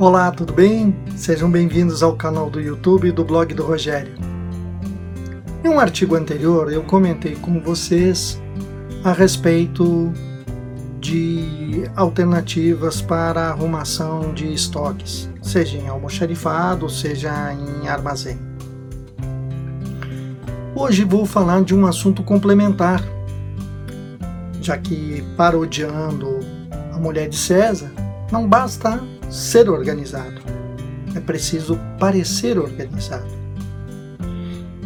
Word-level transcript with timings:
Olá, 0.00 0.30
tudo 0.30 0.52
bem? 0.52 0.96
Sejam 1.16 1.50
bem-vindos 1.50 2.04
ao 2.04 2.14
canal 2.14 2.48
do 2.48 2.60
YouTube 2.60 3.10
do 3.10 3.24
blog 3.24 3.52
do 3.52 3.64
Rogério. 3.64 4.14
Em 5.64 5.68
um 5.68 5.80
artigo 5.80 6.14
anterior, 6.14 6.72
eu 6.72 6.84
comentei 6.84 7.34
com 7.34 7.60
vocês 7.60 8.40
a 9.02 9.10
respeito 9.10 10.12
de 11.00 11.90
alternativas 11.96 13.02
para 13.02 13.48
arrumação 13.48 14.32
de 14.32 14.54
estoques, 14.54 15.28
seja 15.42 15.76
em 15.76 15.88
almoxarifado, 15.88 16.88
seja 16.88 17.52
em 17.52 17.88
armazém. 17.88 18.38
Hoje 20.76 21.02
vou 21.02 21.26
falar 21.26 21.64
de 21.64 21.74
um 21.74 21.84
assunto 21.84 22.22
complementar, 22.22 23.02
já 24.60 24.78
que 24.78 25.24
parodiando 25.36 26.38
a 26.92 26.98
mulher 26.98 27.28
de 27.28 27.36
César, 27.36 27.90
não 28.30 28.48
basta 28.48 29.17
ser 29.30 29.68
organizado, 29.68 30.40
é 31.14 31.20
preciso 31.20 31.78
parecer 31.98 32.58
organizado. 32.58 33.28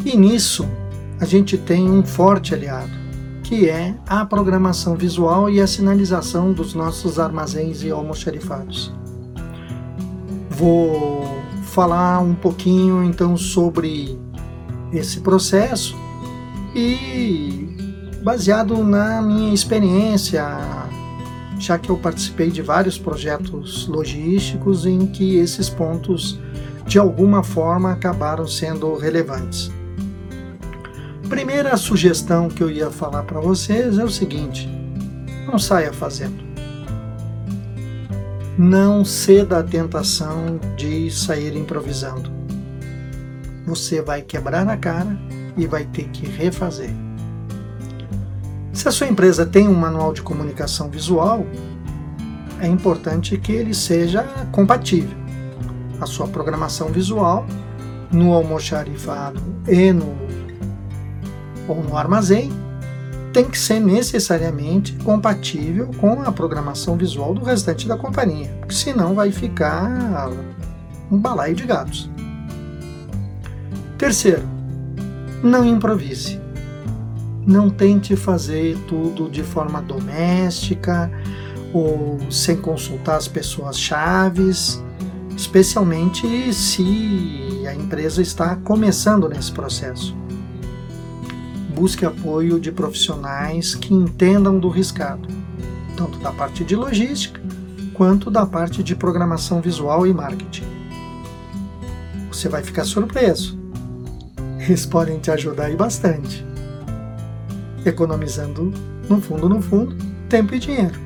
E 0.05 0.17
nisso 0.17 0.67
a 1.19 1.25
gente 1.25 1.57
tem 1.57 1.89
um 1.89 2.03
forte 2.03 2.53
aliado, 2.53 2.91
que 3.43 3.69
é 3.69 3.95
a 4.07 4.25
programação 4.25 4.95
visual 4.95 5.49
e 5.49 5.61
a 5.61 5.67
sinalização 5.67 6.51
dos 6.51 6.73
nossos 6.73 7.19
armazéns 7.19 7.83
e 7.83 7.91
almoxarifados. 7.91 8.91
Vou 10.49 11.41
falar 11.63 12.19
um 12.19 12.35
pouquinho 12.35 13.03
então 13.03 13.35
sobre 13.37 14.19
esse 14.91 15.21
processo 15.21 15.95
e 16.75 17.75
baseado 18.23 18.83
na 18.83 19.21
minha 19.21 19.53
experiência 19.53 20.45
já 21.63 21.79
que 21.79 21.89
eu 21.89 21.97
participei 21.97 22.51
de 22.51 22.61
vários 22.61 22.97
projetos 22.97 23.87
logísticos 23.87 24.85
em 24.85 25.07
que 25.07 25.37
esses 25.37 25.69
pontos 25.69 26.37
de 26.85 26.99
alguma 26.99 27.41
forma 27.41 27.93
acabaram 27.93 28.45
sendo 28.45 28.93
relevantes. 28.97 29.71
Primeira 31.29 31.77
sugestão 31.77 32.49
que 32.49 32.61
eu 32.61 32.69
ia 32.69 32.91
falar 32.91 33.23
para 33.23 33.39
vocês 33.39 33.97
é 33.97 34.03
o 34.03 34.09
seguinte: 34.09 34.69
não 35.47 35.57
saia 35.57 35.93
fazendo. 35.93 36.43
Não 38.57 39.05
ceda 39.05 39.59
à 39.59 39.63
tentação 39.63 40.59
de 40.75 41.09
sair 41.09 41.55
improvisando. 41.55 42.29
Você 43.65 44.01
vai 44.01 44.21
quebrar 44.21 44.67
a 44.67 44.75
cara 44.75 45.17
e 45.55 45.65
vai 45.65 45.85
ter 45.85 46.09
que 46.09 46.27
refazer. 46.27 47.02
Se 48.73 48.87
a 48.87 48.91
sua 48.91 49.07
empresa 49.07 49.45
tem 49.45 49.67
um 49.67 49.75
manual 49.75 50.11
de 50.11 50.23
comunicação 50.23 50.89
visual, 50.89 51.45
é 52.59 52.67
importante 52.67 53.37
que 53.37 53.51
ele 53.51 53.73
seja 53.73 54.23
compatível. 54.51 55.15
A 56.01 56.07
sua 56.07 56.27
programação 56.27 56.87
visual 56.87 57.45
no 58.11 58.33
almoxarifado 58.33 59.39
e 59.67 59.93
no 59.93 60.17
ou 61.67 61.81
no 61.81 61.95
armazém 61.95 62.51
tem 63.31 63.45
que 63.45 63.57
ser 63.57 63.79
necessariamente 63.79 64.93
compatível 65.03 65.89
com 65.99 66.21
a 66.21 66.31
programação 66.31 66.97
visual 66.97 67.33
do 67.33 67.43
restante 67.43 67.87
da 67.87 67.95
companhia, 67.95 68.53
senão 68.69 69.13
vai 69.15 69.31
ficar 69.31 70.29
um 71.11 71.17
balaio 71.17 71.55
de 71.55 71.65
gatos. 71.65 72.09
Terceiro, 73.97 74.43
não 75.41 75.63
improvise 75.63 76.42
não 77.45 77.69
tente 77.69 78.15
fazer 78.15 78.77
tudo 78.87 79.29
de 79.29 79.43
forma 79.43 79.81
doméstica 79.81 81.11
ou 81.73 82.19
sem 82.29 82.55
consultar 82.55 83.17
as 83.17 83.27
pessoas 83.27 83.77
chaves, 83.77 84.81
especialmente 85.35 86.53
se 86.53 87.63
a 87.67 87.73
empresa 87.73 88.21
está 88.21 88.55
começando 88.57 89.27
nesse 89.27 89.51
processo. 89.51 90.15
Busque 91.75 92.05
apoio 92.05 92.59
de 92.59 92.71
profissionais 92.71 93.73
que 93.73 93.93
entendam 93.93 94.59
do 94.59 94.69
riscado, 94.69 95.27
tanto 95.97 96.19
da 96.19 96.31
parte 96.31 96.63
de 96.63 96.75
logística 96.75 97.41
quanto 97.93 98.29
da 98.29 98.45
parte 98.45 98.83
de 98.83 98.95
programação 98.95 99.59
visual 99.59 100.05
e 100.05 100.13
marketing. 100.13 100.63
Você 102.31 102.47
vai 102.47 102.63
ficar 102.63 102.85
surpreso. 102.85 103.59
Eles 104.59 104.85
podem 104.85 105.19
te 105.19 105.29
ajudar 105.29 105.65
aí 105.65 105.75
bastante 105.75 106.52
economizando, 107.85 108.71
no 109.09 109.21
fundo, 109.21 109.49
no 109.49 109.61
fundo, 109.61 109.95
tempo 110.29 110.55
e 110.55 110.59
dinheiro. 110.59 110.99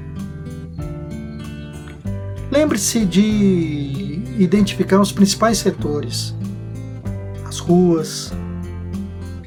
Lembre-se 2.51 3.05
de 3.05 4.23
identificar 4.37 5.01
os 5.01 5.11
principais 5.11 5.57
setores: 5.57 6.35
as 7.45 7.59
ruas, 7.59 8.31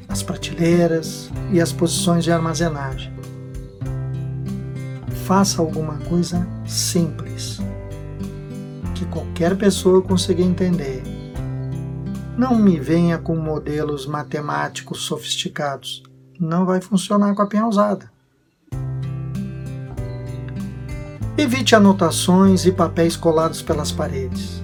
as 0.07 0.21
prateleiras 0.21 1.31
e 1.51 1.59
as 1.59 1.71
posições 1.71 2.23
de 2.23 2.31
armazenagem. 2.31 3.11
Faça 5.25 5.61
alguma 5.61 5.95
coisa 5.97 6.47
simples, 6.65 7.59
que 8.93 9.05
qualquer 9.05 9.55
pessoa 9.57 10.01
consiga 10.01 10.43
entender. 10.43 11.01
Não 12.37 12.55
me 12.55 12.79
venha 12.79 13.17
com 13.17 13.35
modelos 13.35 14.05
matemáticos 14.05 15.01
sofisticados 15.01 16.03
não 16.39 16.65
vai 16.65 16.81
funcionar 16.81 17.33
com 17.35 17.41
a 17.41 17.47
penha 17.47 17.67
usada. 17.67 18.11
Evite 21.37 21.75
anotações 21.75 22.65
e 22.65 22.71
papéis 22.71 23.15
colados 23.15 23.61
pelas 23.61 23.91
paredes. 23.91 24.61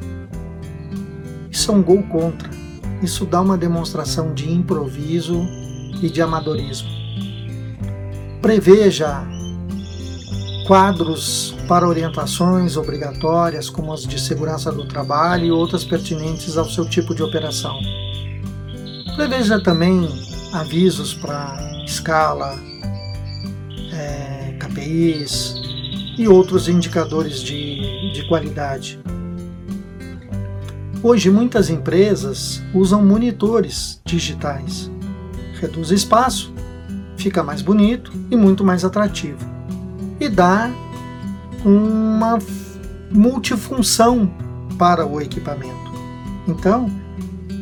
Isso 1.50 1.72
é 1.72 1.76
um 1.76 1.82
gol 1.82 2.04
contra. 2.04 2.50
Isso 3.02 3.26
dá 3.26 3.42
uma 3.42 3.58
demonstração 3.58 4.34
de 4.34 4.52
improviso 4.52 5.42
e 6.02 6.10
de 6.10 6.22
amadorismo. 6.22 6.90
Preveja 8.42 9.26
quadros 10.68 11.56
para 11.68 11.88
orientações 11.88 12.76
obrigatórias, 12.78 13.70
como 13.70 13.94
as 13.94 14.04
de 14.04 14.20
segurança 14.20 14.72
do 14.72 14.86
trabalho 14.86 15.46
e 15.46 15.52
outras 15.52 15.84
pertinentes 15.84 16.58
ao 16.58 16.66
seu 16.66 16.88
tipo 16.88 17.16
de 17.16 17.24
operação. 17.24 17.80
Preveja 19.16 19.60
também 19.60 20.08
avisos 20.58 21.14
para 21.14 21.84
escala, 21.86 22.58
é, 23.94 24.56
KPIs 24.60 25.56
e 26.18 26.28
outros 26.28 26.68
indicadores 26.68 27.42
de, 27.42 28.12
de 28.12 28.28
qualidade. 28.28 29.00
Hoje, 31.04 31.30
muitas 31.30 31.70
empresas 31.70 32.62
usam 32.74 33.06
monitores 33.06 34.02
digitais. 34.04 34.90
Reduz 35.62 35.92
espaço, 35.92 36.52
fica 37.18 37.44
mais 37.44 37.62
bonito 37.62 38.12
e 38.32 38.36
muito 38.36 38.64
mais 38.64 38.84
atrativo. 38.84 39.46
E 40.20 40.28
dá 40.28 40.72
uma 41.64 42.40
multifunção 43.12 44.30
para 44.78 45.06
o 45.06 45.22
equipamento. 45.22 45.92
Então, 46.48 46.92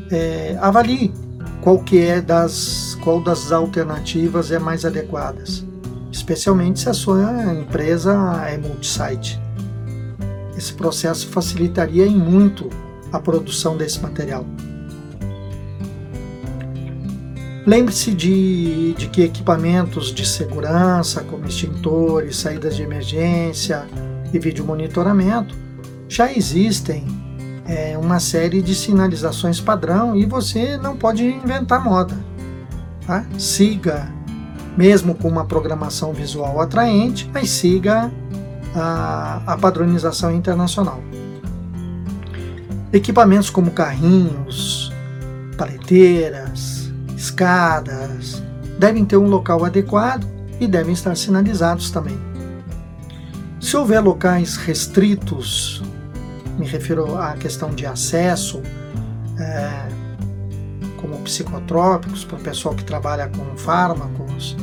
é, 0.09 0.57
avalie 0.61 1.24
qual 1.65 1.79
que 1.79 1.97
é 1.97 2.21
das 2.21 2.95
qual 3.01 3.19
das 3.19 3.51
alternativas 3.51 4.51
é 4.51 4.59
mais 4.59 4.85
adequadas, 4.85 5.65
especialmente 6.11 6.79
se 6.79 6.89
a 6.89 6.93
sua 6.93 7.55
empresa 7.55 8.13
é 8.47 8.55
multisite. 8.55 9.41
Esse 10.55 10.73
processo 10.75 11.27
facilitaria 11.29 12.05
em 12.05 12.15
muito 12.15 12.69
a 13.11 13.19
produção 13.19 13.75
desse 13.75 13.99
material. 13.99 14.45
Lembre-se 17.65 18.13
de, 18.13 18.93
de 18.93 19.07
que 19.07 19.23
equipamentos 19.23 20.13
de 20.13 20.23
segurança, 20.23 21.23
como 21.23 21.47
extintores, 21.47 22.37
saídas 22.37 22.75
de 22.75 22.83
emergência 22.83 23.87
e 24.31 24.37
vídeo 24.37 24.63
monitoramento, 24.63 25.55
já 26.07 26.31
existem 26.31 27.24
é, 27.67 27.97
uma 27.97 28.19
série 28.19 28.61
de 28.61 28.75
sinalizações 28.75 29.59
padrão 29.59 30.15
e 30.15 30.25
você 30.25 30.77
não 30.77 30.95
pode 30.95 31.25
inventar 31.25 31.83
moda. 31.83 32.15
Tá? 33.05 33.25
Siga, 33.37 34.11
mesmo 34.77 35.15
com 35.15 35.27
uma 35.27 35.45
programação 35.45 36.13
visual 36.13 36.61
atraente, 36.61 37.29
mas 37.33 37.49
siga 37.49 38.11
a, 38.75 39.41
a 39.45 39.57
padronização 39.57 40.31
internacional. 40.31 41.01
Equipamentos 42.93 43.49
como 43.49 43.71
carrinhos, 43.71 44.93
paleteiras, 45.57 46.91
escadas 47.15 48.43
devem 48.77 49.05
ter 49.05 49.17
um 49.17 49.27
local 49.27 49.65
adequado 49.65 50.27
e 50.59 50.67
devem 50.67 50.93
estar 50.93 51.15
sinalizados 51.17 51.89
também. 51.89 52.17
Se 53.59 53.75
houver 53.75 53.99
locais 53.99 54.57
restritos 54.57 55.81
me 56.57 56.65
refiro 56.65 57.17
à 57.17 57.33
questão 57.33 57.69
de 57.69 57.85
acesso, 57.85 58.61
é, 59.39 59.87
como 60.97 61.17
psicotrópicos, 61.21 62.23
para 62.23 62.37
o 62.37 62.41
pessoal 62.41 62.73
que 62.73 62.83
trabalha 62.83 63.27
com 63.27 63.57
fármacos, 63.57 64.55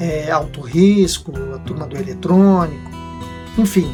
é, 0.00 0.30
alto 0.30 0.60
risco, 0.60 1.32
a 1.54 1.58
turma 1.58 1.86
do 1.86 1.96
eletrônico, 1.96 2.90
enfim, 3.58 3.92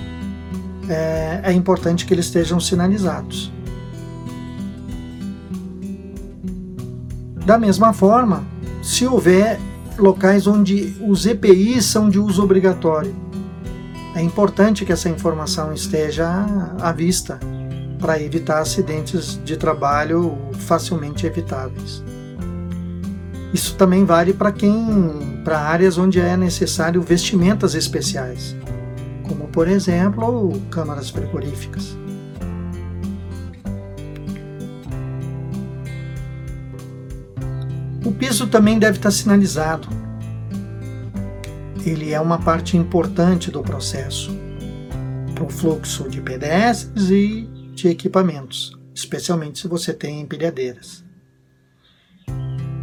é, 0.88 1.40
é 1.44 1.52
importante 1.52 2.06
que 2.06 2.14
eles 2.14 2.26
estejam 2.26 2.58
sinalizados. 2.58 3.52
Da 7.44 7.58
mesma 7.58 7.92
forma, 7.92 8.44
se 8.82 9.06
houver 9.06 9.58
locais 9.98 10.46
onde 10.46 10.96
os 11.06 11.26
EPIs 11.26 11.84
são 11.84 12.08
de 12.08 12.18
uso 12.18 12.42
obrigatório, 12.42 13.14
é 14.14 14.22
importante 14.22 14.84
que 14.84 14.92
essa 14.92 15.08
informação 15.08 15.72
esteja 15.72 16.28
à 16.80 16.92
vista 16.92 17.38
para 17.98 18.20
evitar 18.20 18.58
acidentes 18.60 19.38
de 19.44 19.56
trabalho 19.56 20.36
facilmente 20.52 21.26
evitáveis. 21.26 22.02
Isso 23.52 23.76
também 23.76 24.04
vale 24.04 24.32
para 24.32 24.52
quem 24.52 25.40
para 25.44 25.58
áreas 25.60 25.98
onde 25.98 26.20
é 26.20 26.36
necessário 26.36 27.02
vestimentas 27.02 27.74
especiais, 27.74 28.56
como 29.26 29.48
por 29.48 29.68
exemplo, 29.68 30.52
câmaras 30.70 31.10
frigoríficas. 31.10 31.96
O 38.04 38.12
piso 38.12 38.46
também 38.46 38.78
deve 38.78 38.98
estar 38.98 39.10
sinalizado. 39.10 39.88
Ele 41.84 42.12
é 42.12 42.20
uma 42.20 42.38
parte 42.38 42.76
importante 42.76 43.50
do 43.50 43.62
processo 43.62 44.30
para 45.34 45.44
o 45.44 45.48
fluxo 45.48 46.08
de 46.08 46.20
pedestres 46.20 47.10
e 47.10 47.48
de 47.74 47.88
equipamentos, 47.88 48.78
especialmente 48.94 49.60
se 49.60 49.68
você 49.68 49.94
tem 49.94 50.20
empilhadeiras. 50.20 51.02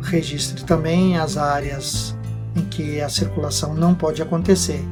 Registre 0.02 0.64
também 0.64 1.18
as 1.18 1.38
áreas 1.38 2.16
em 2.56 2.66
que 2.66 3.00
a 3.00 3.10
circulação 3.10 3.76
não 3.76 3.94
pode 3.94 4.22
acontecer, 4.22 4.84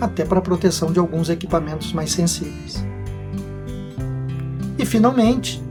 até 0.00 0.24
para 0.24 0.38
a 0.38 0.42
proteção 0.42 0.90
de 0.90 0.98
alguns 0.98 1.28
equipamentos 1.28 1.92
mais 1.92 2.10
sensíveis. 2.10 2.82
E, 4.78 4.86
finalmente, 4.86 5.62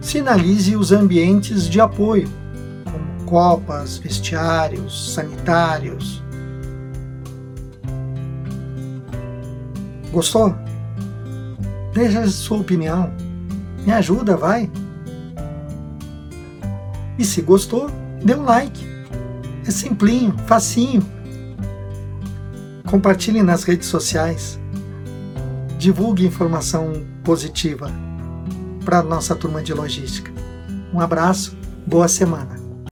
sinalize 0.00 0.76
os 0.76 0.92
ambientes 0.92 1.68
de 1.68 1.80
apoio, 1.80 2.28
como 2.84 3.24
copas, 3.24 3.96
vestiários, 3.96 5.14
sanitários. 5.14 6.22
Gostou? 10.12 10.54
Deixa 11.92 12.20
a 12.20 12.28
sua 12.28 12.58
opinião. 12.58 13.12
Me 13.84 13.92
ajuda, 13.92 14.36
vai. 14.36 14.70
E 17.18 17.24
se 17.24 17.42
gostou, 17.42 17.90
dê 18.24 18.34
um 18.34 18.42
like. 18.42 18.86
É 19.66 19.70
simplinho, 19.70 20.34
facinho. 20.46 21.02
Compartilhe 22.88 23.42
nas 23.42 23.62
redes 23.64 23.88
sociais. 23.88 24.58
Divulgue 25.78 26.26
informação 26.26 27.06
positiva 27.22 27.90
para 28.84 28.98
a 28.98 29.02
nossa 29.02 29.34
turma 29.36 29.62
de 29.62 29.72
logística. 29.72 30.32
Um 30.92 31.00
abraço, 31.00 31.56
boa 31.86 32.08
semana. 32.08 32.59